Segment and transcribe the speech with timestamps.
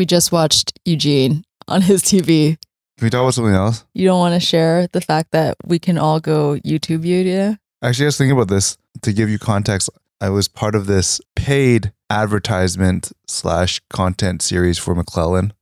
[0.00, 2.56] We just watched Eugene on his TV.
[2.96, 3.84] Can we talk about something else?
[3.92, 7.56] You don't want to share the fact that we can all go YouTube you, yeah?
[7.82, 9.90] Actually, I was thinking about this to give you context.
[10.18, 15.52] I was part of this paid advertisement slash content series for McClellan,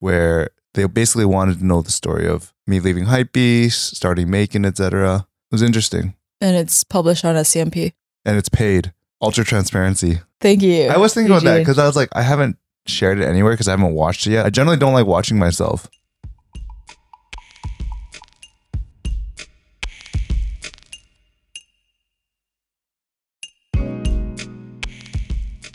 [0.00, 5.26] where they basically wanted to know the story of me leaving Hypebeast, starting Maekan, etc.
[5.52, 7.92] It was interesting, And it's published on SCMP.
[8.24, 8.92] and it's paid.
[9.22, 10.18] Ultra transparency.
[10.40, 10.86] Thank you.
[10.88, 13.68] I was thinking about that because I was like, I haven't shared it anywhere because
[13.68, 14.46] I haven't watched it yet.
[14.46, 15.88] I generally don't like watching myself.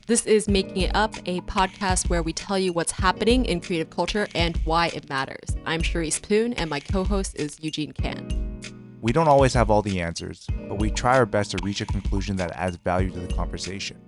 [0.08, 3.90] This is Making It Up, a podcast where we tell you what's happening in creative
[3.90, 5.56] culture and why it matters.
[5.66, 8.62] I'm Charisse Poon, and my co host is Eugene Kan.
[9.02, 11.88] We don't always have all the answers, but we try our best to reach a
[11.88, 14.00] conclusion that adds value to the conversation.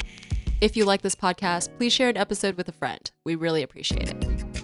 [0.59, 3.11] If you like this podcast, please share an episode with a friend.
[3.23, 4.56] We really appreciate it.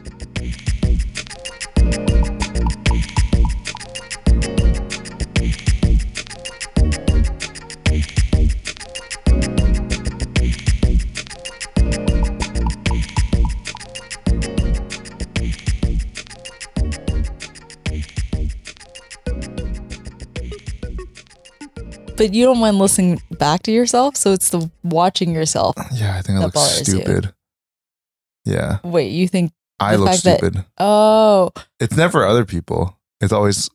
[22.23, 25.75] But you don't mind listening back to yourself, so it's the watching yourself.
[25.91, 27.02] Yeah, I think I look bothers you.
[27.02, 27.33] stupid.
[28.45, 29.52] Yeah, Wait, you think?
[29.77, 30.63] I look fact that- stupid.
[30.77, 31.51] Oh,
[31.81, 32.97] It's never other people.
[33.19, 33.69] It's always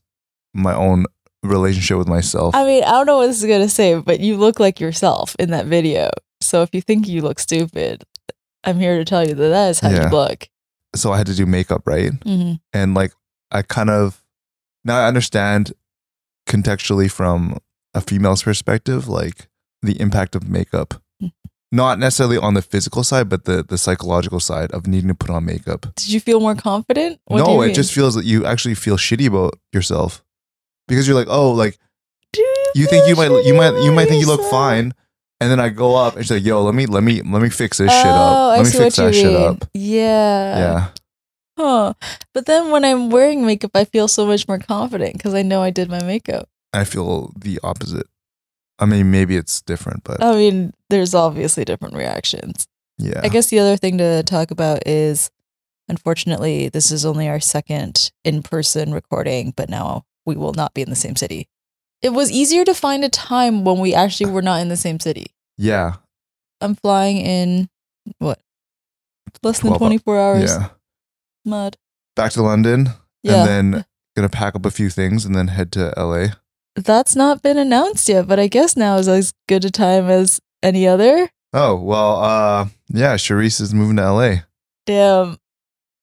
[0.54, 1.04] my own
[1.42, 2.54] relationship with myself.
[2.54, 5.36] I mean, I don't know what this is gonna say, but you look like yourself
[5.38, 6.08] in that video.
[6.41, 8.02] So if you think you look stupid,
[8.64, 10.04] I'm here to tell you that that is how Yeah.
[10.04, 10.48] you look.
[10.96, 12.12] so I had to do makeup, right?
[12.22, 13.12] hmm And like,
[13.50, 14.24] I kind of
[14.86, 15.74] now I understand
[16.48, 17.58] contextually from
[17.94, 19.48] a female's perspective, like
[19.83, 20.94] the impact of makeup.
[21.72, 25.31] Not necessarily on the physical side, but the the psychological side of needing to put
[25.31, 25.86] on makeup.
[25.97, 27.20] Did you feel more confident?
[27.27, 27.75] What no, it mean?
[27.75, 30.25] just feels that you actually feel shitty about yourself
[30.86, 31.77] because you're like, oh, like
[32.33, 32.42] Do
[32.75, 34.50] you think you might you might you might think you look yourself?
[34.50, 34.94] fine,
[35.41, 37.50] and then I go up and she's like, yo, let me let me let me
[37.50, 38.50] fix this shit Oh, up.
[38.53, 39.69] Let I me fix that you shit up.
[39.75, 40.59] Yeah.
[40.59, 40.88] Yeah.
[41.59, 41.93] Huh.
[42.32, 45.60] But then when I'm wearing makeup, I feel so much more confident because I know
[45.62, 46.49] I did my makeup.
[46.73, 48.06] I feel the opposite.
[48.79, 52.69] I mean, maybe it's different, but I mean, there's obviously different reactions.
[52.99, 53.21] yeah.
[53.23, 55.31] I guess the other thing to talk about is
[55.89, 60.83] unfortunately, this is only our second in person recording, but now we will not be
[60.83, 61.49] in the same city.
[62.03, 65.00] It was easier to find a time when we actually were not in the same
[65.00, 65.27] city.
[65.56, 65.95] yeah.
[66.61, 67.69] I'm flying in
[68.19, 68.41] what?
[69.45, 70.50] Less than 12 24 hours.
[70.50, 70.69] Yeah.
[71.45, 71.77] Mud.
[72.17, 72.89] Back to London
[73.23, 73.45] Yeah.
[73.45, 73.85] and then
[74.17, 76.31] gonna pack up a few things and then head to LA.
[76.84, 80.41] That's not been announced yet, but I guess now is as good a time as
[80.62, 81.31] any other.
[81.53, 84.34] Oh, well, uh yeah, Charisse is moving to LA.
[84.87, 85.38] Damn.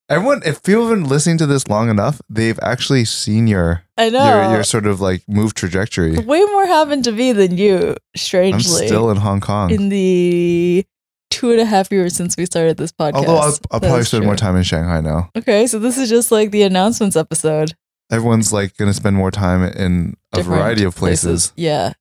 [0.08, 4.10] Everyone if people have been listening to this long enough, they've actually seen your I
[4.10, 4.26] know.
[4.26, 6.18] your your sort of like move trajectory.
[6.20, 8.82] Way more happened to me than you, strangely.
[8.84, 9.72] I'm still in Hong Kong.
[9.72, 10.86] in the
[11.32, 13.16] two and a half years since we started this podcast.
[13.16, 15.32] Although I'll, I'll probably spend more time in Shanghai now.
[15.36, 17.74] Okay, so this is just like the announcements episode.
[18.12, 21.52] Everyone's like gonna spend more time in a Different variety of places.
[21.56, 21.94] Yeah.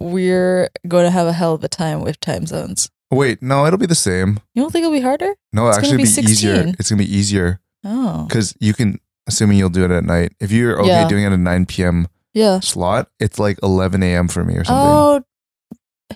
[0.00, 2.90] We're going to have a hell of a time with time zones.
[3.10, 4.40] Wait, no, it'll be the same.
[4.54, 5.34] You don't think it'll be harder?
[5.54, 6.74] No, It's actually, be be easier.
[6.78, 8.24] It's gonna be easier Oh.
[8.28, 10.34] because you can, assuming you'll do it at night.
[10.38, 11.08] If you're okay Yeah.
[11.08, 12.08] doing it at 9 p.m.
[12.34, 12.60] Yeah.
[12.60, 14.28] slot, it's like 11 a.m.
[14.28, 14.74] for me or something.
[14.86, 15.22] Oh,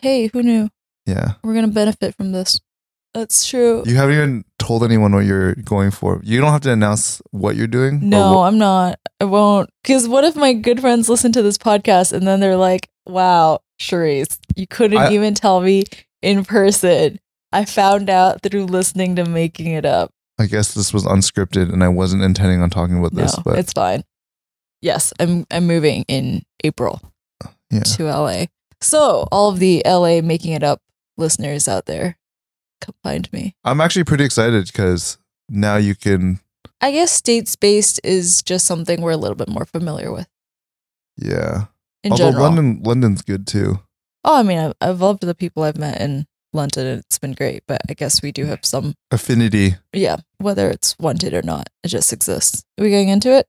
[0.02, 0.68] hey, who knew?
[1.06, 2.60] Yeah, We're going to benefit from this.
[3.14, 3.82] That's true.
[3.86, 6.20] you haven't even told anyone what you're going for.
[6.22, 8.08] You don't have to announce what you're doing.
[8.08, 9.00] No, what- I'm not.
[9.20, 9.68] I won't.
[9.82, 13.60] Because what if my good friends listen to this podcast and then they're like, wow,
[13.80, 15.84] Charisse, you couldn't I- even tell me
[16.22, 17.18] in person.
[17.52, 20.12] I found out through listening to Making It Up.
[20.38, 23.58] I guess this was unscripted, and I wasn't intending on talking about No, this, but
[23.58, 24.04] it's fine.
[24.80, 27.00] Yes, I'm I'm moving in April
[27.70, 28.44] yeah, to LA.
[28.80, 30.80] So all of the LA Making It Up
[31.18, 32.16] listeners out there,
[32.80, 33.54] come find me.
[33.64, 35.18] I'm actually pretty excited because
[35.48, 36.40] now you can.
[36.80, 40.26] I guess states based is just something we're a little bit more familiar with
[41.16, 41.64] Yeah,
[42.02, 42.44] in although general.
[42.44, 43.80] London, London's good too.
[44.24, 47.32] Oh, I mean, I've, I've loved the people I've met in London and it's been
[47.32, 49.76] great, but I guess we do have some, Affinity.
[49.92, 52.64] yeah, whether it's wanted or not, it just exists.
[52.78, 53.46] Are we getting into it?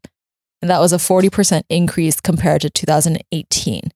[0.60, 3.90] And that was a 40% increase compared to 2018.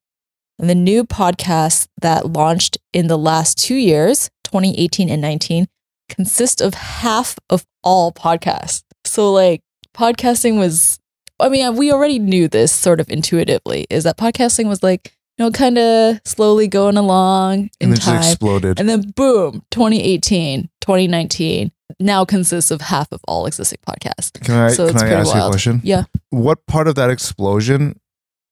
[0.59, 5.67] And the new podcasts that launched in the last two years, 2018 and 19,
[6.09, 8.85] consist of half of all podcasts.
[9.05, 9.63] So, like,
[9.97, 11.01] podcasting was,
[11.41, 15.45] I mean, we already knew this sort of intuitively, is that podcasting was like, you
[15.45, 18.19] know, kind of slowly going along in and time.
[18.19, 18.79] exploded.
[18.79, 24.33] And then boom, 2018, 2019 now consists of half of all existing podcasts.
[24.43, 25.81] Can I So can it's I pretty ask you a question?
[25.83, 26.05] Yeah.
[26.31, 27.99] What part of that explosion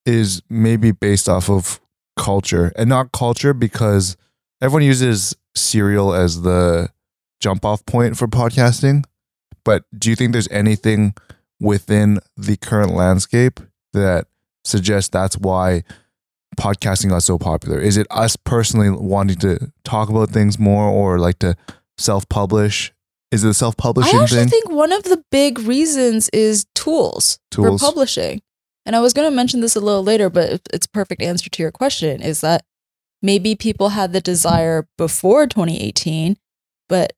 [0.06, 1.80] is maybe based off of
[2.16, 4.16] culture and not culture because
[4.60, 6.90] everyone uses serial as the
[7.40, 9.04] jump off point for podcasting.
[9.64, 11.14] But do you think there's anything
[11.60, 13.60] within the current landscape
[13.92, 14.26] that
[14.64, 15.84] suggests that's why
[16.56, 17.78] podcasting got so popular?
[17.78, 21.56] Is it us personally wanting to talk about things more or like to
[21.98, 22.92] self publish?
[23.30, 24.48] Is it a self publishing I actually thing?
[24.48, 27.80] think one of the big reasons is tools, Tools.
[27.80, 28.42] for publishing.
[28.86, 31.48] And I was going to mention this a little later, but it's a perfect answer
[31.50, 32.64] to your question is that
[33.22, 36.36] maybe people had the desire before 2018,
[36.88, 37.12] but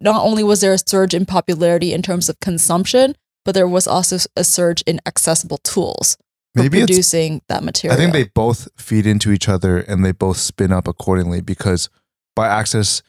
[0.00, 3.14] not only was there a surge in popularity in terms of consumption,
[3.44, 6.16] but there was also a surge in accessible tools
[6.54, 7.96] for Maybe producing that material.
[7.96, 11.88] I think they both feed into each other and they both spin up accordingly because
[12.34, 13.02] by access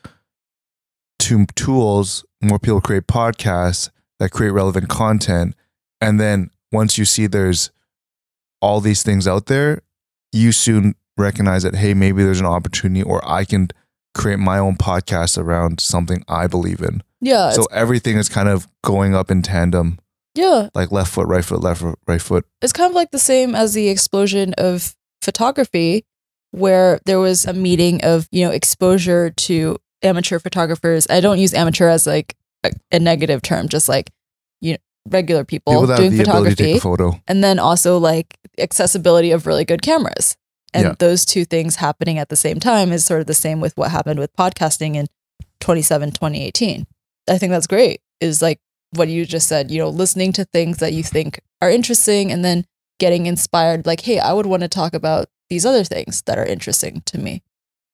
[1.19, 3.89] to tools, more people create podcasts
[4.19, 5.55] that create relevant content.
[6.01, 7.71] And then once you see there's
[8.61, 9.81] all these things out there,
[10.31, 13.69] you soon recognize that, hey, maybe there's an opportunity or I can
[14.17, 17.03] create my own podcast around something I believe in.
[17.21, 19.99] yeah, so everything is kind of going up in tandem,
[20.35, 22.45] yeah, like left foot, right foot, left foot, right foot.
[22.61, 26.05] it's kind of like the same as the explosion of photography
[26.51, 31.53] where there was a meeting of you know exposure to amateur photographers i don't use
[31.53, 34.09] amateur as like a, a negative term just like
[34.61, 34.77] you know
[35.09, 37.21] regular people, People doing the ability to take photography a photo.
[37.27, 40.37] and then also like accessibility of really good cameras
[40.73, 40.93] and Yeah.
[40.99, 43.91] those two things happening at the same time is sort of the same with what
[43.91, 45.07] happened with podcasting in
[45.59, 46.85] 27 2018
[47.29, 48.59] i think that's great is like
[48.91, 52.43] what you just said you know listening to things that you think are interesting and
[52.45, 52.65] then
[52.99, 56.45] getting inspired like hey i would want to talk about these other things that are
[56.45, 57.41] interesting to me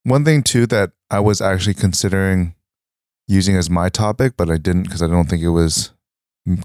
[0.03, 2.55] One thing too that I was actually considering
[3.27, 5.91] using as my topic, but I didn't because I don't think it was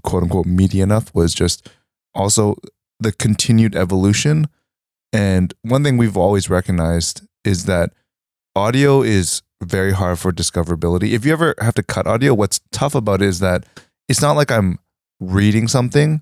[0.03, 1.69] quote unquote meaty enough was just
[2.13, 2.55] also
[2.99, 4.47] the continued evolution.
[5.11, 7.91] And one thing we've always recognized is that
[8.55, 11.11] audio is very hard for discoverability.
[11.11, 13.65] If you ever have to cut audio, what's tough about it is that
[14.07, 14.79] it's not like I'm
[15.19, 16.21] reading something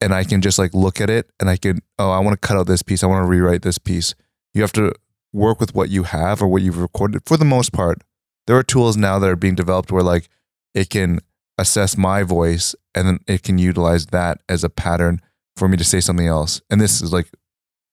[0.00, 2.46] and I can just like look at it and I can, oh, I want to
[2.46, 3.02] cut out this piece.
[3.02, 4.14] I want to rewrite this piece.
[4.52, 4.92] You have to
[5.32, 8.02] work with what you have or what you've recorded for the most part.
[8.46, 10.28] There are tools now that are being developed where like
[10.74, 11.20] it can
[11.58, 15.20] assess my voice and then it can utilize that as a pattern
[15.56, 16.60] for me to say something else.
[16.70, 17.30] And this is like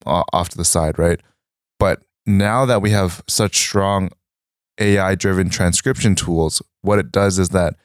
[0.06, 1.19] off to the side, right?
[1.80, 4.12] But now that we have such strong
[4.79, 7.75] AI driven transcription tools, what it does is that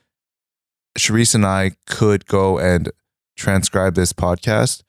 [0.99, 2.91] Charisse and I could go and
[3.37, 4.83] transcribe this podcast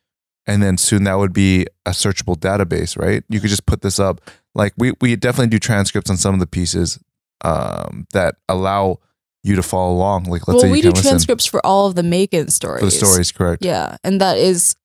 [0.48, 3.24] and then soon that would be a searchable database, right?
[3.29, 4.22] You could just put this up.
[4.55, 7.00] Like we we definitely do transcripts on some of the pieces
[7.41, 9.00] um, that allow
[9.43, 10.24] you to follow along.
[10.24, 12.79] Like let's well say we you do listen transcripts for all of the Maekan stories
[12.79, 13.63] for the stories, correct?
[13.63, 14.75] Yeah, and that is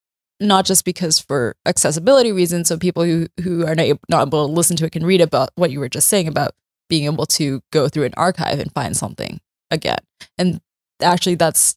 [0.43, 4.53] not just because for accessibility reasons, so people who who are not not able to
[4.53, 6.53] listen to it can read about what you were just saying about
[6.89, 9.99] being able to go through an archive and find something again.
[10.39, 10.61] And
[11.01, 11.77] actually, that's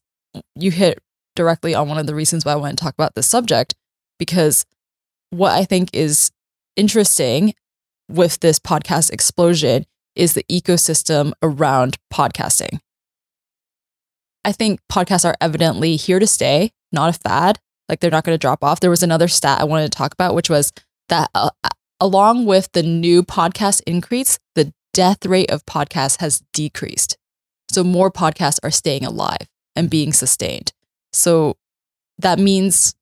[0.54, 0.98] you hit
[1.34, 3.74] directly on one of the reasons why I want to talk about this subject
[4.18, 4.64] because
[5.30, 6.30] what I think is
[6.76, 7.54] interesting
[8.08, 12.80] with this podcast explosion is the ecosystem around podcasting.
[14.44, 17.58] I think podcasts are evidently here to stay, not a fad.
[17.88, 18.80] Like they're not going to drop off.
[18.80, 20.72] There was another stat I wanted to talk about, which was
[21.08, 21.50] that uh,
[22.00, 27.16] along with the new podcast increase, the death rate of podcasts has decreased.
[27.70, 30.72] So more podcasts are staying alive and being sustained.
[31.12, 31.56] So
[32.18, 32.94] that means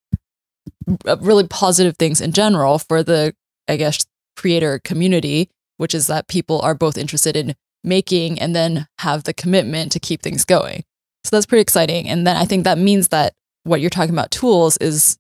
[1.07, 3.35] uh, really positive things in general for the,
[3.69, 4.05] I guess,
[4.37, 9.35] creator community, which is that people are both interested in making and then have the
[9.35, 10.85] commitment to keep things going.
[11.25, 12.09] So that's pretty exciting.
[12.09, 13.35] And then I think that means that
[13.65, 15.19] what you're talking about tools is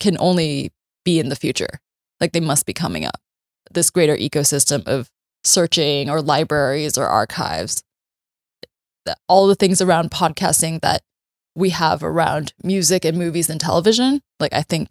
[0.00, 0.72] can only
[1.04, 1.80] be in the future.
[2.20, 3.20] Like they must be coming up.
[3.70, 5.08] This greater ecosystem of
[5.44, 7.82] searching or libraries or archives,
[9.28, 11.02] all the things around podcasting that
[11.54, 14.88] we have around music and movies and television, like I think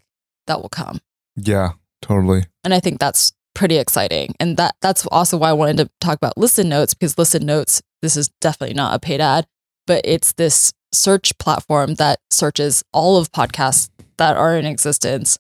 [0.47, 0.99] that will come.
[1.35, 2.45] Yeah, totally.
[2.63, 4.35] And I think that's pretty exciting.
[4.39, 7.81] And that that's also why I wanted to talk about Listen Notes because Listen Notes,
[8.01, 9.47] this is definitely not a paid ad,
[9.91, 15.37] but it's this search platform that searches all of podcasts that are in existence.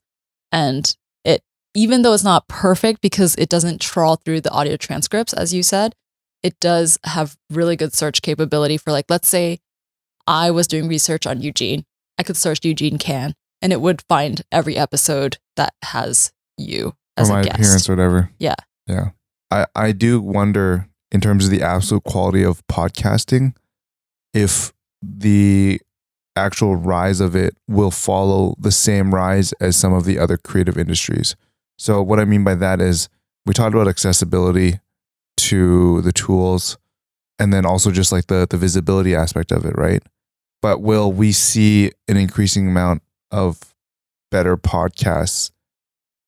[0.51, 0.93] And
[1.23, 1.41] it
[1.73, 5.63] even though it's not perfect because it doesn't trawl through the audio transcripts, as you
[5.63, 5.95] said,
[6.43, 9.59] it does have really good search capability for like, let's say
[10.27, 11.85] I was doing research on Eugene.
[12.17, 17.29] I could search Eugene Kan and it would find every episode that has you as
[17.29, 17.55] or my a guest.
[17.55, 18.31] appearance or whatever.
[18.37, 18.55] Yeah.
[18.85, 19.11] Yeah.
[19.49, 23.53] I, I do wonder in terms of the absolute quality of podcasting
[24.33, 25.79] if the
[26.35, 30.77] actual rise of it will follow the same rise as some of the other creative
[30.77, 31.35] industries.
[31.77, 33.09] So what I mean by that is
[33.45, 34.79] we talked about accessibility
[35.37, 36.77] to the tools
[37.39, 40.03] and then also just like the the visibility aspect of it, right?
[40.61, 43.73] But will we see an increasing amount of
[44.29, 45.51] better podcasts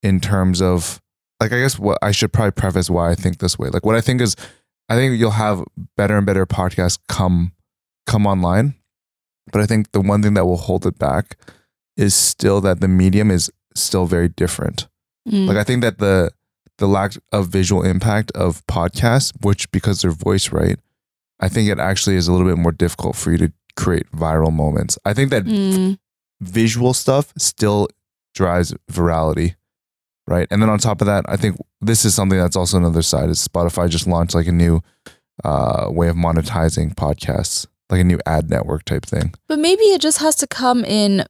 [0.01, 1.01] in terms of
[1.39, 3.69] like I guess what I should probably preface why I think this way.
[3.69, 4.35] Like what I think is
[4.89, 5.63] I think you'll have
[5.95, 7.53] better and better podcasts come
[8.05, 8.75] come online.
[9.51, 11.37] But I think the one thing that will hold it back
[11.97, 14.87] is still that the medium is still very different.
[15.27, 15.47] Mm.
[15.47, 16.31] Like I think that the
[16.79, 20.79] the lack of visual impact of podcasts, which because they're voice right,
[21.39, 24.51] I think it actually is a little bit more difficult for you to create viral
[24.51, 24.97] moments.
[25.05, 25.97] I think that Mm.
[26.41, 27.87] visual stuff still
[28.33, 29.55] drives virality,
[30.27, 30.47] right?
[30.49, 33.29] And then on top of that, I think this is something that's also another side
[33.29, 34.81] is Spotify just launched like a new
[35.43, 39.33] uh, way of monetizing podcasts, like a new ad network type thing.
[39.47, 41.25] But maybe it just has to come in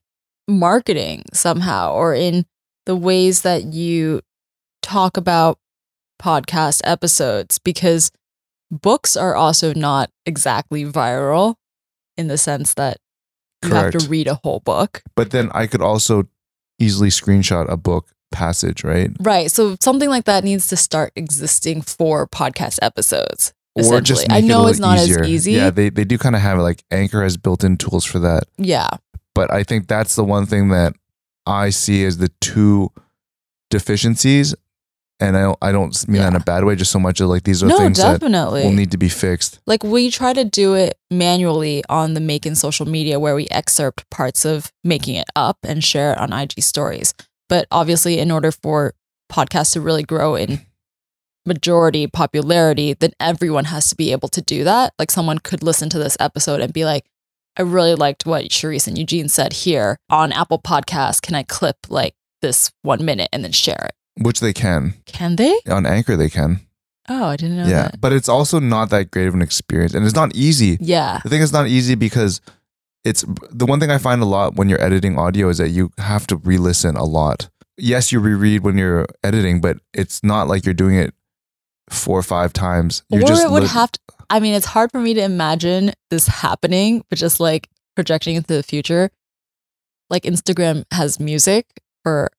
[0.48, 2.46] marketing somehow or in
[2.86, 4.22] the ways that you
[4.82, 5.58] talk about
[6.22, 8.12] podcast episodes because
[8.72, 11.55] books are also not exactly viral
[12.17, 12.98] in the sense that
[13.63, 15.01] you have to read a whole book.
[15.15, 16.27] But then I could also
[16.79, 19.12] easily screenshot a book passage, right?
[19.20, 19.50] Right.
[19.50, 23.53] So something like that needs to start existing for podcast episodes.
[23.75, 25.21] Or just make I it a know little it's not easier.
[25.23, 25.51] as easy.
[25.53, 28.43] Yeah, they, they do kind of have like Anchor has built in tools for that.
[28.57, 28.89] yeah.
[29.35, 30.93] But I think that's the one thing that
[31.47, 32.91] I see as the two
[33.69, 34.55] deficiencies.
[35.19, 37.29] And I don't, I don't mean that in a bad way, just so much of
[37.29, 38.63] like these are No, things that definitely.
[38.63, 39.59] will need to be fixed.
[39.65, 44.09] like we try to do it manually on the Making social media where we excerpt
[44.09, 47.13] parts of making it up and share it on IG stories.
[47.47, 48.95] But obviously, in order for
[49.31, 50.61] podcasts to really grow in
[51.45, 54.93] majority popularity, then everyone has to be able to do that.
[54.97, 57.05] Like someone could listen to this episode and be like,
[57.57, 61.21] I really liked what Charisse and Eugene said here on Apple Podcasts.
[61.21, 64.23] Can I clip like this one minute and then share it?
[64.23, 64.95] Which they can.
[65.05, 65.59] Can they?
[65.69, 66.62] On Anchor, they can.
[67.09, 67.83] Oh, I didn't know yeah.
[67.83, 68.01] that.
[68.01, 69.93] But it's also not that great of an experience.
[69.93, 70.77] And it's not easy.
[70.79, 71.19] Yeah.
[71.23, 72.41] The thing is not easy because
[73.03, 75.91] it's the one thing I find a lot when you're editing audio is that you
[75.97, 77.50] have to re listen a lot.
[77.77, 81.13] Yes, you reread when you're editing, but it's not like you're doing it
[81.89, 83.03] four or five times.
[83.09, 83.99] You're or just it would have to
[84.29, 88.53] i mean it's hard for me to imagine this happening but just like projecting into
[88.53, 89.11] the future
[90.09, 91.65] like instagram has music
[92.03, 92.31] for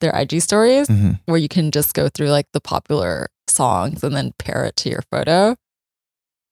[0.00, 1.18] their ig stories Mhm.
[1.26, 4.88] where you can just go through like the popular songs and then pair it to
[4.88, 5.56] your photo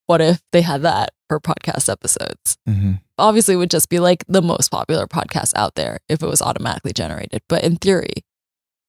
[0.06, 3.00] what if they had that for podcast episodes Mhm.
[3.16, 6.42] obviously it would just be like the most popular podcast out there if it was
[6.42, 8.24] automatically generated but in theory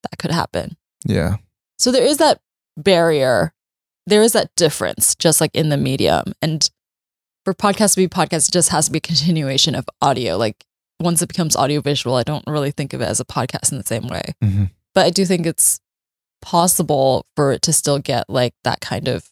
[0.03, 1.37] that could happen Yeah.
[1.77, 2.41] so there is that
[2.77, 3.53] barrier.
[4.07, 6.33] There is that difference, just like in the medium.
[6.41, 6.69] And
[7.45, 10.37] for podcast to be podcast, it just has to be a continuation of audio.
[10.37, 10.65] Like
[10.99, 13.83] once it becomes audiovisual, I don't really think of it as a podcast in the
[13.83, 14.21] same way.
[14.43, 14.71] Mhm.
[14.93, 15.79] But I do think it's
[16.41, 19.29] possible for it to still get like that kind of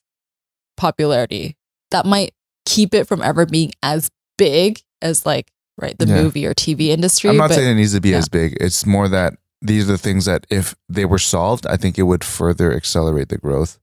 [0.77, 1.57] popularity
[1.91, 2.33] that might
[2.65, 6.21] keep it from ever being as big as like right the Yeah.
[6.21, 7.29] movie or TV industry.
[7.31, 8.17] I'm not but saying it needs to be yeah.
[8.17, 8.57] as big.
[8.59, 12.03] It's more that these are the things that if they were solved, I think it
[12.03, 13.77] would further accelerate the growth.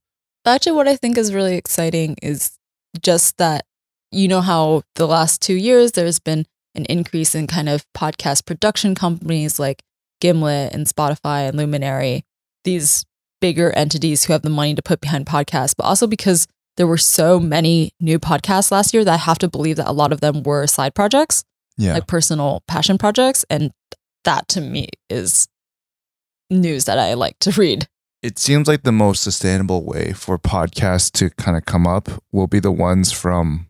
[0.47, 2.57] actually what i think is really exciting is
[3.03, 3.65] just that
[4.13, 8.47] you know how the last two years there's been an increase in kind of podcast
[8.47, 9.83] production companies like
[10.21, 12.23] gimlet and spotify and luminary
[12.65, 13.05] these
[13.41, 16.97] bigger entities who have the money to put behind podcasts but also because there were
[17.19, 20.21] so many new podcasts last year that i have to believe that a lot of
[20.21, 21.43] them were side projects
[21.77, 21.95] Yeah.
[21.95, 23.73] like personal passion projects and
[24.25, 25.49] that to me is
[26.51, 27.89] news that i like to read
[28.23, 32.49] it seems like the most sustainable way for podcasts to kind of come up will
[32.49, 33.69] be the ones from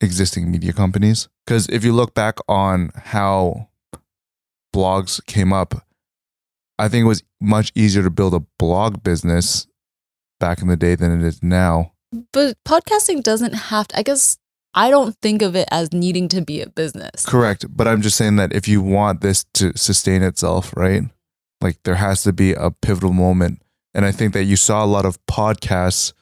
[0.00, 1.28] existing media companies.
[1.44, 3.68] Because if you look back on how
[4.74, 5.86] blogs came up,
[6.78, 9.66] I think it was much easier to build a blog business
[10.38, 11.92] back in the day than it is now.
[12.32, 14.38] But podcasting doesn't have to, I guess
[14.74, 17.24] I don't think of it as needing to be a business.
[17.24, 17.64] Correct.
[17.74, 21.04] But I'm just saying that if you want this to sustain itself, right?
[21.60, 23.62] Like there has to be a pivotal moment.
[23.94, 26.12] And I think that you saw a lot of podcasts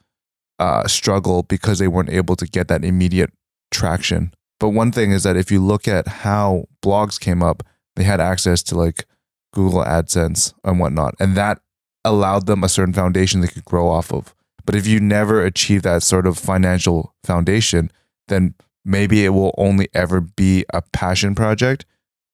[0.58, 3.32] uh, struggle because they weren't able to get that immediate
[3.70, 4.32] traction.
[4.60, 7.64] But one thing is that if you look at how blogs came up,
[7.96, 9.06] they had access to like
[9.52, 11.14] Google AdSense and whatnot.
[11.18, 11.60] And that
[12.04, 14.34] allowed them a certain foundation they could grow off of.
[14.66, 17.90] But if you never achieve that sort of financial foundation,
[18.28, 21.84] then maybe it will only ever be a passion project.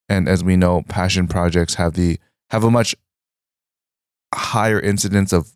[0.07, 2.19] And as we know, passion projects have the
[2.51, 2.95] have a much
[4.33, 5.51] higher incidence of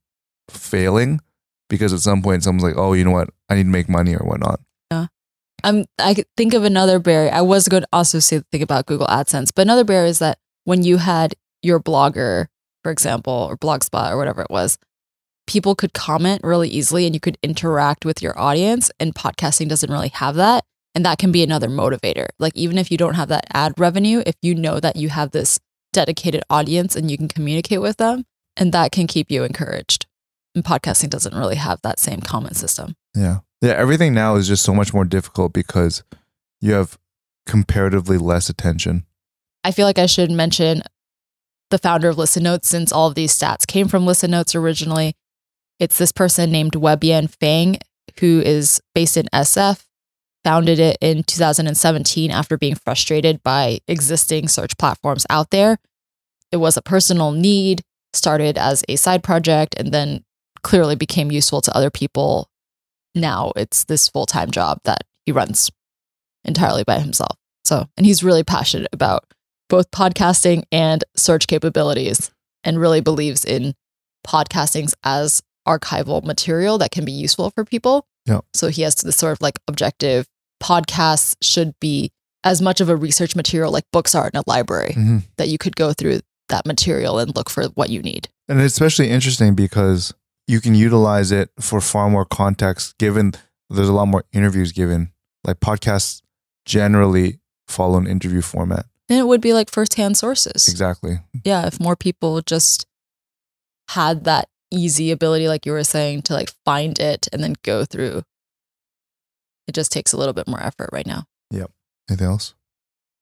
[0.50, 1.20] failing
[1.70, 4.16] because at some point someone's like, oh, you know what, I need to make money
[4.16, 4.62] or whatnot.
[4.92, 5.08] Yeah.
[5.64, 7.32] I'm I could think of another barrier.
[7.32, 10.40] I was going to also say think about Google AdSense, but another barrier is that
[10.64, 12.48] when you had your blogger,
[12.84, 14.78] for example, or Blogspot or whatever it was,
[15.48, 18.92] people could comment really easily and you could interact with your audience.
[19.00, 20.64] And podcasting doesn't really have that.
[20.94, 22.28] And that can be another motivator.
[22.40, 25.32] Like even if you don't have that ad revenue, if you know that you have
[25.32, 25.60] this
[25.96, 28.26] dedicated audience and you can communicate with them,
[28.58, 30.06] and that can keep you encouraged.
[30.54, 32.96] And podcasting doesn't really have that same comment system.
[33.16, 33.40] Yeah.
[33.62, 33.72] Yeah.
[33.72, 36.04] Everything now is just so much more difficult because
[36.62, 36.98] you have
[37.46, 39.06] comparatively less attention.
[39.64, 40.84] I feel like I should mention
[41.72, 45.16] the founder of Listen Notes since all of these stats came from Listen Notes originally.
[45.80, 47.80] It's this person named Wenbin Fang,
[48.20, 49.86] who is based in SF,
[50.46, 55.80] founded it in 2017 after being frustrated by existing search platforms out there.
[56.52, 57.82] It was a personal need,
[58.14, 60.24] started as a side project, and then
[60.62, 62.48] clearly became useful to other people.
[63.16, 65.72] Now it's this full time job that he runs
[66.44, 67.38] entirely by himself.
[67.66, 69.26] So, and he's really passionate about
[69.68, 72.30] both podcasting and search capabilities
[72.64, 73.74] and really believes in
[74.26, 78.06] podcastings as archival material that can be useful for people.
[78.28, 78.42] Yeah.
[78.54, 80.28] So he has this sort of like objective
[80.70, 82.12] podcasts should be
[82.44, 85.24] as much of a research material like books are in a library Mhm.
[85.38, 88.30] that you could go through that material and look for what you need.
[88.48, 90.14] And it's especially interesting because
[90.48, 93.34] you can utilize it for far more context given
[93.70, 95.12] there's a lot more interviews given.
[95.44, 96.22] Like podcasts
[96.66, 98.86] generally follow an interview format.
[99.10, 100.68] And it would be like firsthand sources.
[100.68, 101.20] Exactly.
[101.44, 102.86] Yeah, if more people just
[103.90, 107.86] had that easy ability, like you were saying, to like find it and then go
[107.86, 108.22] through.
[109.68, 111.26] It just takes a little bit more effort right now.
[111.52, 111.72] Yep.
[112.10, 112.54] Anything else?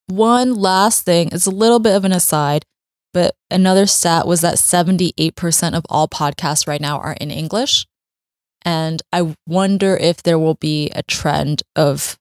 [0.08, 2.66] One last thing, it's a little bit of an aside,
[3.14, 7.86] but another stat was that 78% of all podcasts right now are in English.
[8.64, 12.18] And I wonder if there will be a trend of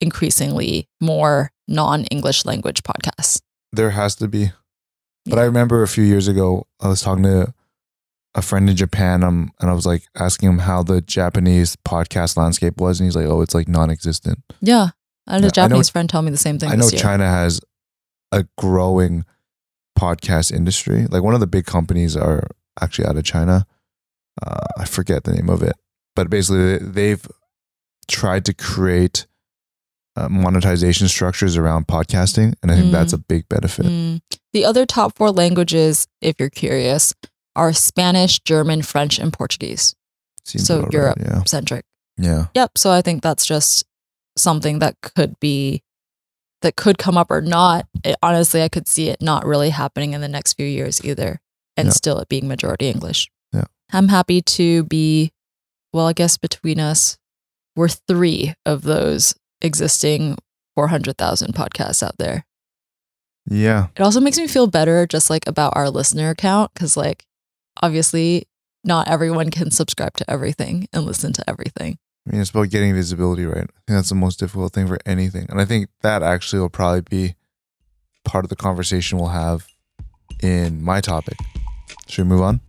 [0.00, 3.40] increasingly more non English language podcasts.
[3.72, 4.52] There has to be.
[5.24, 5.42] But Yeah.
[5.42, 7.54] I remember a few years ago, I was talking to
[8.34, 12.36] a friend in Japan, um, and I was like asking him how the Japanese podcast
[12.36, 14.88] landscape was, and he's like, "Oh, it's like non-existent." Yeah.
[15.26, 16.70] I had Yeah, a I know- Japanese friend tell me the same thing.
[16.70, 16.88] I know.
[16.90, 17.60] China has
[18.32, 19.24] a growing
[19.98, 21.06] podcast industry.
[21.08, 22.48] Like one of the big companies are
[22.80, 23.66] actually out of China.
[24.44, 25.76] Uh, I forget the name of it,
[26.16, 27.24] but basically they've
[28.08, 29.26] tried to create
[30.16, 32.92] uh, monetization structures around podcasting, and I think Mm.
[32.92, 33.86] that's a big benefit.
[33.86, 34.20] Mm.
[34.52, 37.14] The other top four languages, if you're curious,
[37.56, 39.94] are Spanish, German, French, and Portuguese
[40.44, 41.18] Seems So about Europe.
[41.18, 41.84] right, yeah, centric.
[42.16, 42.78] yeah, Yep.
[42.78, 43.84] So I think that's just
[44.36, 45.82] something that could be
[46.62, 47.86] that could come up or not.
[48.04, 51.40] It, honestly, I could see it not really happening in the next few years either,
[51.76, 51.92] and Yeah.
[51.92, 53.28] still it being majority English.
[53.52, 53.64] Yeah.
[53.92, 55.32] I'm happy to be.
[55.92, 57.18] Well, I guess between us,
[57.76, 60.38] we're three of those existing
[60.74, 62.46] 400,000 podcasts out there.
[63.46, 63.88] yeah.
[63.96, 67.26] It also makes me feel better just like about our listener count because, like,
[67.82, 68.46] obviously,
[68.84, 71.98] not everyone can subscribe to everything and listen to everything.
[72.26, 73.64] I mean, it's about getting visibility right.
[73.64, 76.70] I think that's the most difficult thing for anything, and I think that actually will
[76.70, 77.34] probably be
[78.24, 79.66] part of the conversation we'll have
[80.40, 81.36] in my topic.
[82.08, 82.60] Should we move on?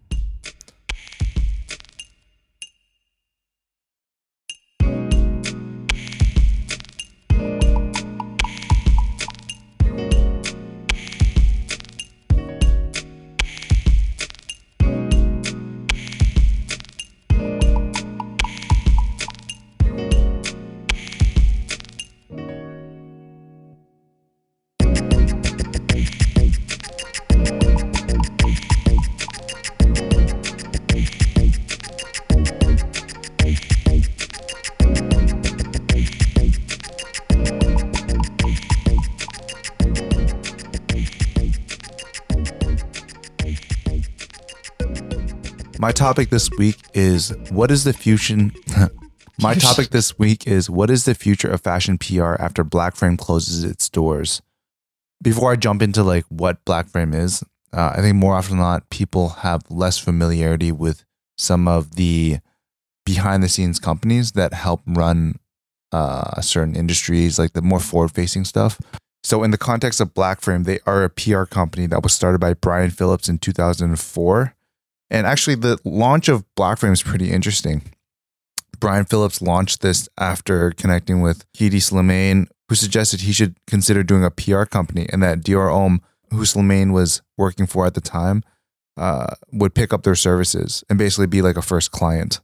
[45.83, 48.53] My topic this week is what is the fusion?
[49.41, 53.17] My topic this week is what is the future of fashion PR after Black Frame
[53.17, 54.41] closes its doors?
[55.21, 57.43] Before I jump into like what Black Frame is,
[57.73, 61.03] uh, I think more often than not, people have less familiarity with
[61.37, 62.39] some of the
[63.05, 65.37] behind the scenes companies that help run
[65.91, 68.79] uh, certain industries, like the more forward facing stuff.
[69.21, 72.39] So, in the context of Black Frame, they are a PR company that was started
[72.39, 74.55] by Brian Phillips in 2004.
[75.13, 77.83] And actually, the launch of Black Frame is pretty interesting.
[78.79, 84.25] Brian Phillips launched this after connecting with Hedi Slimane, who suggested he should consider doing
[84.25, 88.41] a PR company, and that Dior Homme, who Slimane was working for at the time,
[88.97, 92.41] uh, would pick up their services and basically be like a first client.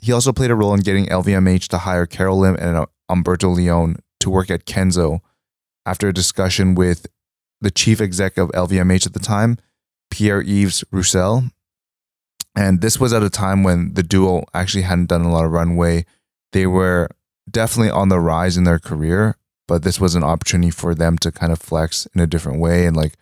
[0.00, 3.54] He also played a role in getting LVMH to hire Carol Lim and uh, Humberto
[3.54, 5.20] Leon to work at Kenzo
[5.84, 7.06] after a discussion with
[7.60, 9.58] the chief exec of LVMH at the time,
[10.10, 11.44] Pierre Yves Roussel.
[12.56, 15.52] And this was at a time when the duo actually hadn't done a lot of
[15.52, 16.06] runway.
[16.52, 17.08] They were
[17.50, 19.36] definitely on the rise in their career,
[19.68, 22.86] but this was an opportunity for them to kind of flex in a different way
[22.86, 23.14] and like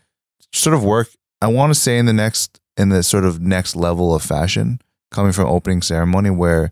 [0.52, 1.08] sort of work.
[1.42, 4.80] I want to say in the next, in the sort of next level of fashion,
[5.10, 6.70] coming from opening ceremony where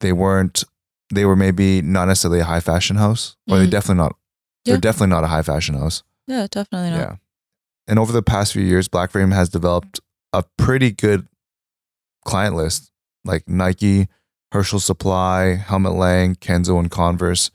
[0.00, 0.64] they weren't,
[1.14, 3.70] they were maybe not necessarily a high fashion house, or they Mhm.
[3.70, 4.16] definitely not,
[4.64, 4.72] Yeah.
[4.74, 6.02] they're definitely not a high fashion house.
[6.26, 6.98] Yeah, definitely not.
[6.98, 7.16] Yeah.
[7.88, 10.00] And over the past few years, Black Frame has developed
[10.32, 11.26] a pretty good
[12.24, 12.90] client list
[13.24, 14.08] like Nike,
[14.52, 17.50] Herschel Supply, Helmut Lang, Kenzo, and Converse.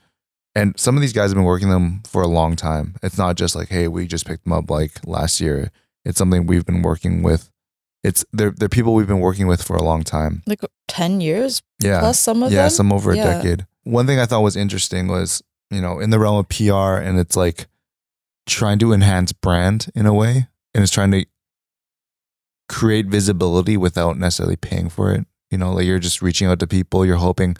[0.54, 2.94] And some of these guys have been working them for a long time.
[3.02, 5.70] It's not just like, hey, we just picked them up like last year.
[6.04, 7.50] It's something we've been working with.
[8.02, 10.42] It's they're they're people we've been working with for a long time.
[10.46, 11.98] Like 10 years Yeah.
[12.00, 12.70] plus some of yeah, them.
[12.70, 13.24] some over a Yeah.
[13.24, 13.66] decade.
[13.82, 17.18] One thing I thought was interesting was, you know, in the realm of PR and
[17.18, 17.66] it's like
[18.46, 21.26] trying to enhance brand in a way and it's trying to
[22.68, 25.26] create visibility without necessarily paying for it.
[25.50, 27.56] You know, like you're just reaching out to people, you're hoping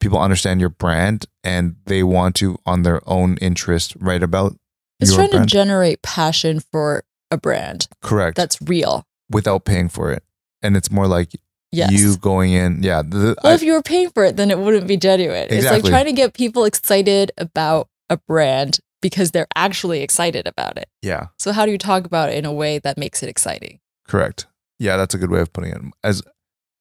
[0.00, 4.56] people understand your brand and they want to on their own interest write about
[5.00, 5.48] It's trying brand.
[5.48, 8.36] to generate passion for a brand Correct.
[8.36, 9.04] that's real.
[9.30, 10.22] without paying for it.
[10.62, 11.30] And it's more like
[11.70, 11.92] Yes.
[11.92, 13.02] you going in, yeah.
[13.02, 15.48] The, well, I- if you were paying for it, then it wouldn't be genuine.
[15.50, 15.56] Exactly.
[15.58, 20.78] It's like trying to get people excited about a brand because they're actually excited about
[20.78, 20.88] it.
[21.02, 21.26] yeah.
[21.38, 23.78] So how do you talk about it in a way that makes it exciting?
[24.08, 24.46] Correct.
[24.78, 25.80] Yeah, that's a good way of putting it.
[26.04, 26.22] As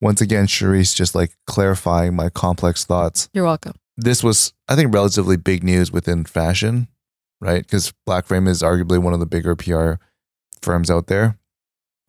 [0.01, 3.29] once again, Charisse just like clarifying my complex thoughts.
[3.33, 3.73] You're welcome.
[3.97, 6.87] This was, I think, relatively big news within fashion,
[7.41, 7.63] right?
[7.63, 9.93] Because Black Frame is arguably one of the bigger PR
[10.61, 11.39] firms out there.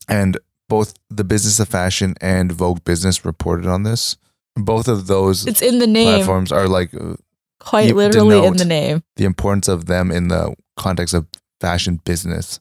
[0.07, 0.37] And
[0.69, 4.17] both the Business of Fashion and Vogue Business reported on this.
[4.55, 7.15] Both of those It's in the name, platforms are like uh,
[7.61, 9.03] quite literally in the name.
[9.17, 11.27] the importance of them in the context of
[11.61, 12.61] fashion business.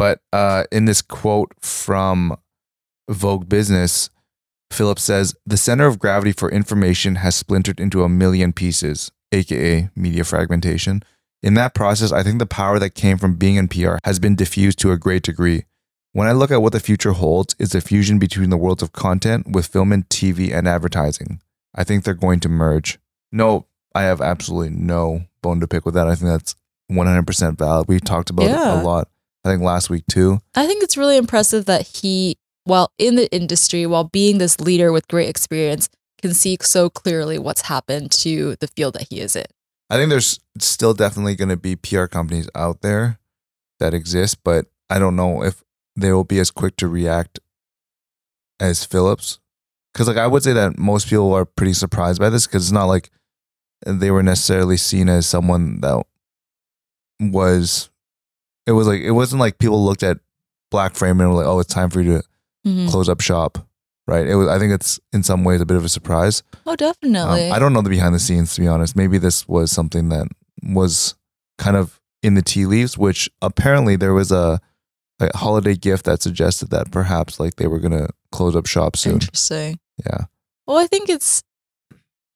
[0.00, 2.38] But uh, in this quote from
[3.10, 4.08] Vogue Business,
[4.72, 9.90] Phillips says the center of gravity for information has splintered into a million pieces, aka
[9.94, 11.02] media fragmentation.
[11.42, 14.36] In that process, I think the power that came from being in PR has been
[14.36, 15.64] diffused to a great degree.
[16.12, 18.92] When I look at what the future holds, it's a fusion between the worlds of
[18.92, 21.42] content with film and TV and advertising.
[21.74, 22.98] I think they're going to merge.
[23.30, 26.08] No, I have absolutely no bone to pick with that.
[26.08, 26.54] I think that's
[26.90, 27.86] 100% valid.
[27.86, 29.08] We talked about it a lot,
[29.44, 30.40] I think last week too.
[30.54, 34.92] I think it's really impressive that he, while in the industry, while being this leader
[34.92, 35.88] with great experience,
[36.20, 39.46] can see so clearly what's happened to the field that he is in.
[39.88, 43.18] I think there's still definitely going to be PR companies out there
[43.80, 45.64] that exist, but I don't know if
[45.96, 47.40] they will be as quick to react
[48.60, 49.38] as Phillips.
[49.92, 52.72] Because like I would say that most people are pretty surprised by this because it's
[52.72, 53.10] not like
[53.84, 56.04] they were necessarily seen as someone that
[57.20, 57.89] was.
[58.70, 60.18] It was like it wasn't like people looked at
[60.70, 62.22] Black Frame and were like, "Oh, it's time for you to
[62.66, 62.88] Mhm.
[62.88, 63.66] close up shop,"
[64.06, 64.26] right?
[64.26, 64.48] It was.
[64.48, 66.42] I think it's in some ways a bit of a surprise.
[66.66, 67.50] Oh, Um, definitely.
[67.50, 68.94] I don't know the behind the scenes to be honest.
[68.96, 70.28] Maybe this was something that
[70.62, 71.14] was
[71.58, 74.60] kind of in the tea leaves, which apparently there was a,
[75.20, 79.14] a holiday gift that suggested that perhaps like they were gonna close up shop soon.
[79.14, 79.78] Interesting.
[80.06, 80.24] Yeah.
[80.66, 81.42] Well, I think it's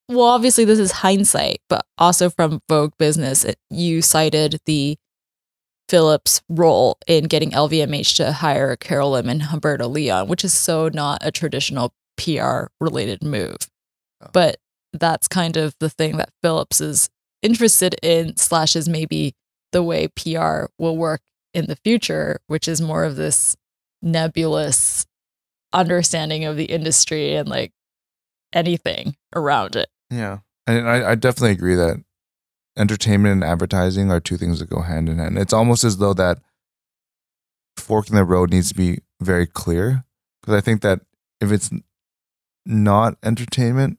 [0.09, 4.99] well, obviously this is hindsight, but also from Vogue Business, it, you cited the
[5.89, 10.89] Phillips role in getting LVMH to hire Carol Lim and Humberto Leon, which is so
[10.89, 13.57] not a traditional PR related move.
[14.23, 14.29] Oh.
[14.33, 14.57] But
[14.93, 17.09] that's kind of the thing that Phillips is
[17.43, 19.35] interested in, slash is maybe
[19.73, 21.21] the way PR will work
[21.53, 23.57] in the future, which is more of this
[24.01, 25.07] nebulous
[25.73, 27.73] understanding of the industry and like
[28.53, 29.89] anything around it.
[30.11, 30.39] Yeah.
[30.67, 32.03] And I, I definitely agree that
[32.77, 35.39] entertainment and advertising are two things that go hand in hand.
[35.39, 36.39] It's almost as though that
[37.77, 40.05] fork in the road needs to be very clear.
[40.41, 41.01] Because I think that
[41.41, 41.71] if it's
[42.67, 43.99] not entertainment,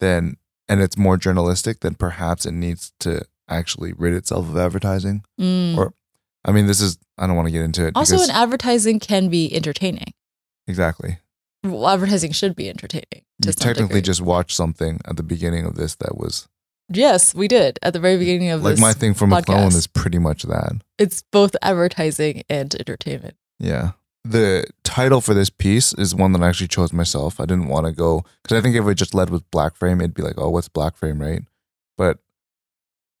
[0.00, 0.36] then
[0.68, 5.22] and it's more journalistic, then perhaps it needs to actually rid itself of advertising.
[5.40, 5.76] Mm.
[5.76, 5.94] Or-
[6.44, 7.92] I mean, this is I don't want to get into it.
[7.96, 10.12] also, an advertising can be entertaining.
[10.66, 11.18] exactly.
[11.64, 13.24] Well, advertising should be entertaining.
[13.42, 14.02] to You technically degree.
[14.02, 16.46] just watched something at the beginning of this that was
[16.88, 19.76] yes, we did at the very beginning of this, like my thing for McClellan podcast.
[19.76, 20.80] is pretty much that.
[20.98, 23.36] it's both advertising and entertainment.
[23.58, 23.92] Yeah.
[24.24, 27.38] The title for this piece is one that I actually chose myself.
[27.38, 30.00] I didn't want to go because I think if it just led with black frame,
[30.00, 31.42] it'd be like, oh, what's black frame, right?
[31.96, 32.18] But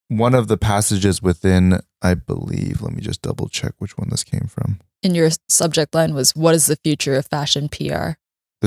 [0.08, 4.24] one of the passages within, I believe, let me just double check which one this
[4.24, 4.80] came from.
[5.02, 8.12] And your subject line was, "What is the future of fashion PR?"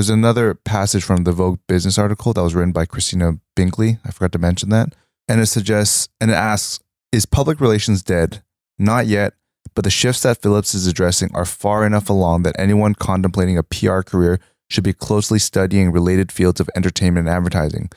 [0.00, 3.98] There's another passage from the Vogue business article that was written by Christina Binkley.
[4.02, 4.94] I forgot to mention that.
[5.28, 6.80] And it suggests and it asks,
[7.12, 8.42] is public relations dead?
[8.78, 9.34] Not yet,
[9.74, 13.62] but the shifts that Phillips is addressing are far enough along that anyone contemplating a
[13.62, 17.90] PR career should be closely studying related fields of entertainment and advertising.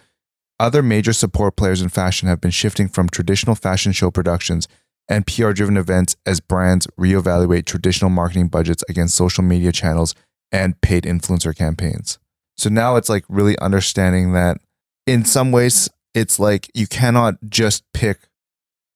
[0.60, 4.68] Other major support players in fashion have been shifting from traditional fashion show productions
[5.08, 10.14] and PR driven events as brands reevaluate traditional marketing budgets against social media channels
[10.54, 12.20] and paid influencer campaigns.
[12.56, 14.60] So now it's like really understanding that
[15.06, 18.30] in some ways, it's like you cannot just pick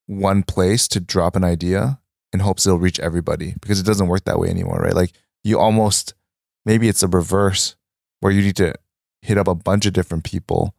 [0.06, 2.00] one place to drop an idea
[2.32, 4.94] in hopes it'll reach everybody because it doesn't work that way anymore, right?
[4.94, 5.12] Like
[5.44, 6.14] you almost,
[6.66, 7.76] maybe it's a reverse
[8.20, 8.76] where you need to
[9.22, 10.76] hit up a bunch of different people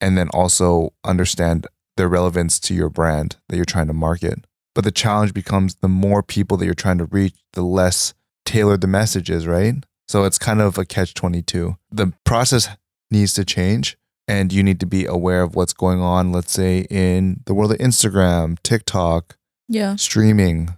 [0.00, 1.66] and then also understand
[1.96, 4.44] their relevance to your brand that you're trying to market.
[4.74, 8.14] But the challenge becomes the more people that you're trying to reach, the less
[8.48, 9.74] tailored the message is, right?
[10.08, 11.76] So it's kind of a catch 22.
[11.92, 12.68] The process
[13.10, 16.86] needs to change and you need to be aware of what's going on, let's say
[16.90, 19.36] in the world of Instagram, TikTok,
[19.68, 19.96] Yeah.
[19.96, 20.70] streaming,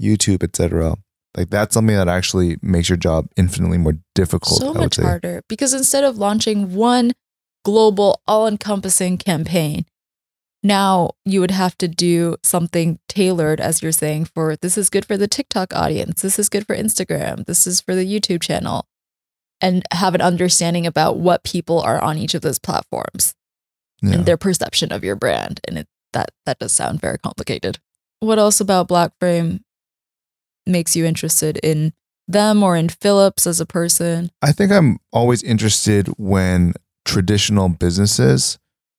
[0.00, 0.96] YouTube, etc.
[1.36, 4.60] Like that's something that actually makes your job infinitely more difficult.
[4.60, 5.02] so much say.
[5.02, 7.12] harder because instead of launching one
[7.64, 9.84] global all-encompassing campaign
[10.66, 15.04] now you would have to do something tailored as you're saying for this is good
[15.04, 18.86] for the TikTok audience this is good for Instagram this is for the YouTube channel
[19.60, 23.34] and have an understanding about what people are on each of those platforms
[24.02, 24.14] Yeah.
[24.16, 27.78] and their perception of your brand and it that that does sound very complicated
[28.20, 29.60] what else about black frame
[30.66, 31.92] makes you interested in
[32.26, 36.74] them or in phillips as a person I think I'm always interested when
[37.04, 38.58] traditional businesses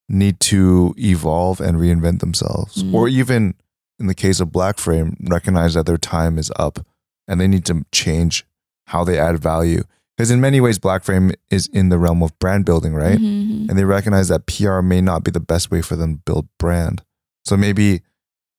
[0.09, 2.93] need to evolve and reinvent themselves, Mhm.
[2.93, 3.53] or even
[3.99, 6.85] in the case of Black Frame, recognize that their time is up
[7.27, 8.45] and they need to change
[8.87, 9.83] how they add value.
[10.15, 13.19] Because in many ways, Black Frame is in the realm of brand building, right?
[13.19, 13.69] Mhm.
[13.69, 16.47] And they recognize that PR may not be the best way for them to build
[16.57, 17.03] brand.
[17.45, 18.01] So maybe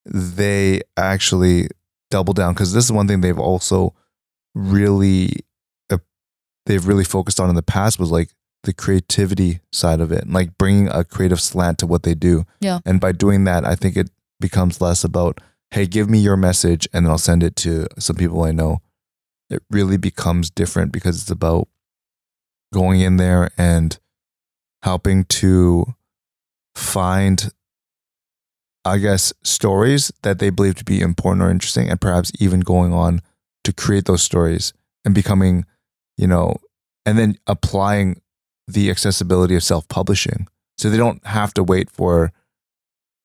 [0.05, 1.67] they actually
[2.11, 3.93] double down because this is one thing they've also
[4.55, 5.33] really
[5.89, 5.97] uh,
[6.65, 8.29] they've really focused on in the past was like
[8.63, 12.45] the creativity side of it and like bringing a creative slant to what they do.
[12.59, 12.79] Yeah.
[12.85, 15.39] And by doing that, I think it becomes less about,
[15.71, 18.81] hey, give me your message and then I'll send it to some people I know.
[19.49, 21.67] It really becomes different because it's about
[22.73, 23.97] going in there and
[24.83, 25.95] helping to
[26.75, 27.51] find
[28.85, 32.93] I guess stories that they believe to be important or interesting and perhaps even going
[32.93, 33.21] on
[33.63, 35.65] to create those stories and becoming,
[36.17, 36.55] you know,
[37.05, 38.21] and then applying
[38.73, 40.47] the accessibility of self-publishing.
[40.77, 42.31] So they don't have to wait for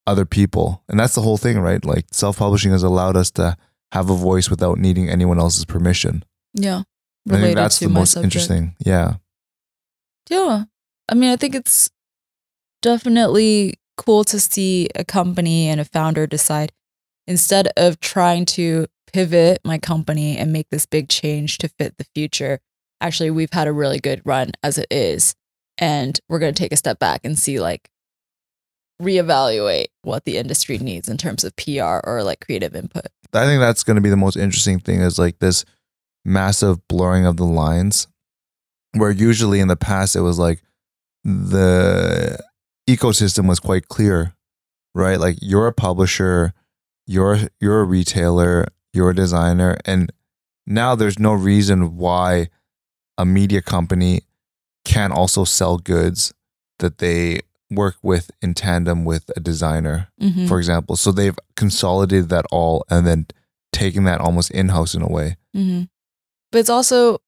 [0.06, 0.82] other people.
[0.88, 1.84] And that's the whole thing, right?
[1.84, 3.56] Like self-publishing has allowed us to
[3.92, 6.24] have a voice without needing anyone else's permission.
[6.52, 6.82] Yeah.
[7.30, 8.34] I think that's the most subject.
[8.34, 8.76] interesting.
[8.80, 9.14] Yeah.
[10.28, 10.64] Yeah.
[11.08, 11.90] I mean, I think it's
[12.82, 16.72] definitely cool to see a company and a founder decide
[17.26, 22.04] instead of trying to pivot my company and make this big change to fit the
[22.14, 22.60] future.
[23.00, 25.34] Actually, we've had a really good run as it is.
[25.76, 27.90] And we're going to take a step back and see, like,
[29.02, 33.06] reevaluate what the industry needs in terms of PR or like creative input.
[33.32, 35.64] I think that's going to be the most interesting thing is like this
[36.24, 38.06] massive blurring of the lines
[38.92, 40.62] where usually in the past it was like
[41.24, 42.38] the
[42.88, 44.34] ecosystem was quite clear
[44.94, 46.52] right like you're a publisher
[47.06, 50.12] you're you're a retailer you're a designer and
[50.66, 52.48] now there's no reason why
[53.18, 54.22] a media company
[54.84, 56.32] can also sell goods
[56.78, 60.46] that they work with in tandem with a designer Mhm.
[60.48, 60.96] for example.
[60.96, 63.26] So they've consolidated that all and then
[63.72, 65.36] taken that almost in house in a way.
[65.54, 65.82] hmm
[66.52, 67.18] But it's also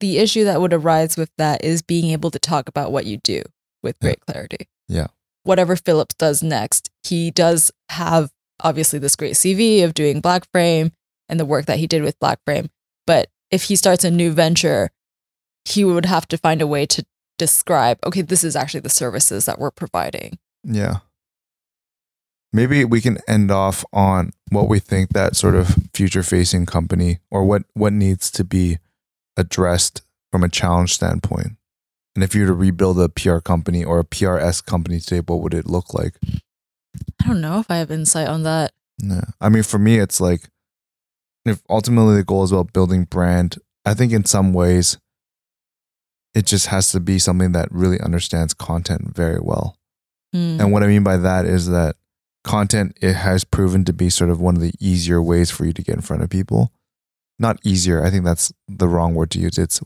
[0.00, 3.16] the issue that would arise with that is being able to talk about what you
[3.18, 3.42] do
[3.82, 4.08] with Yeah.
[4.08, 4.68] great clarity.
[4.88, 5.06] Yeah.
[5.44, 10.92] Whatever Phillips does next, he does have obviously this great CV of doing Black Frame
[11.28, 12.68] and the work that he did with Black Frame.
[13.06, 14.90] But if he starts a new venture,
[15.68, 17.04] he would have to find a way to
[17.36, 20.38] describe, okay, this is actually the services that we're providing.
[20.64, 20.98] Yeah.
[22.52, 27.18] Maybe we can end off on what we think that sort of future facing company
[27.30, 28.78] or what, what needs to be
[29.36, 30.02] addressed
[30.32, 31.56] from a challenge standpoint.
[32.14, 35.40] And if you were to rebuild a PR company or a PRS company today, what
[35.40, 36.14] would it look like?
[37.22, 38.72] I don't know if I have insight on that.
[39.00, 39.24] Yeah.
[39.40, 40.48] I mean, for me, it's like
[41.44, 44.98] if ultimately the goal is about building brand, I think in some ways
[46.34, 49.76] it just has to be something that really understands content very well.
[50.32, 50.60] Hmm.
[50.60, 51.96] And what I mean by that is that
[52.44, 55.72] content it has proven to be sort of one of the easier ways for you
[55.72, 56.72] to get in front of people.
[57.38, 59.58] Not easier, I think that's the wrong word to use.
[59.58, 59.80] It's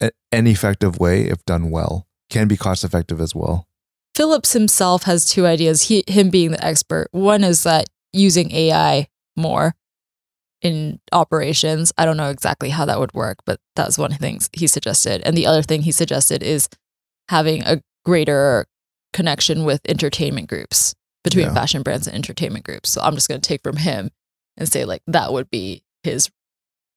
[0.00, 2.06] an effective way if done well.
[2.30, 3.68] Can be cost effective as well.
[4.14, 5.82] Phillips himself has two ideas.
[5.82, 7.08] He, him being the expert.
[7.10, 9.74] One is that using AI more
[10.64, 11.92] in operations.
[11.96, 14.66] I don't know exactly how that would work, but that's one of the things he
[14.66, 15.22] suggested.
[15.24, 16.68] And the other thing he suggested is
[17.28, 18.66] having a greater
[19.12, 21.54] connection with entertainment groups between Yeah.
[21.54, 22.90] fashion brands and entertainment groups.
[22.90, 24.10] So I'm just going to take from him
[24.56, 26.30] and say like that would be his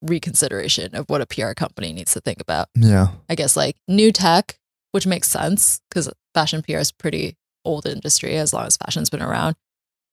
[0.02, 2.70] reconsideration of what a PR company needs to think about.
[2.76, 3.08] Yeah.
[3.30, 4.60] I guess like new tech,
[4.92, 9.22] which makes sense because fashion PR is pretty old industry as long as fashion's been
[9.22, 9.56] around.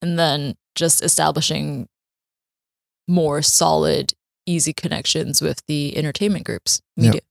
[0.03, 1.88] And then just establishing
[3.07, 4.14] more solid,
[4.47, 7.21] easy connections with the entertainment groups, media.
[7.21, 7.25] Yeah.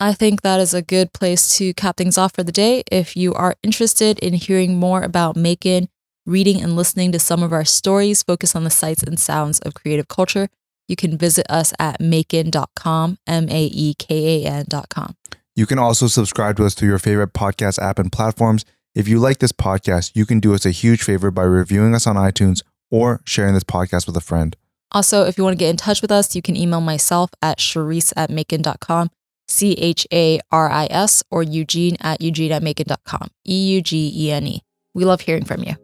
[0.00, 2.84] I think that is a good place to cap things off for the day.
[2.90, 5.88] If you are interested in hearing more about Maekan,
[6.24, 9.74] reading and listening to some of our stories focused on the sights and sounds of
[9.74, 10.48] creative culture,
[10.86, 15.16] you can visit us at maekan.com, M A E K A N.com.
[15.56, 18.64] You can also subscribe to us through your favorite podcast app and platforms.
[18.94, 22.06] If you like this podcast, you can do us a huge favor by reviewing us
[22.06, 24.56] on iTunes or sharing this podcast with a friend.
[24.92, 27.58] Also, if you want to get in touch with us, you can email myself at
[27.58, 29.10] Charisse at maekan.com,
[29.46, 34.10] C H A R I S, or Eugene at Eugene at maekan.com, E U G
[34.14, 34.62] E N E.
[34.94, 35.74] We love hearing from you.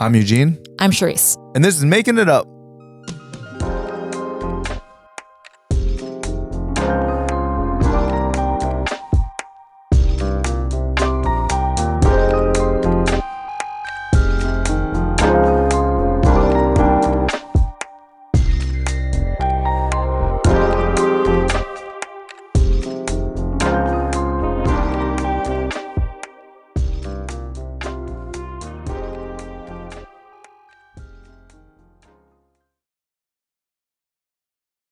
[0.00, 1.36] I'm Eugene, I'm Charisse.
[1.54, 2.46] and this is Making It Up.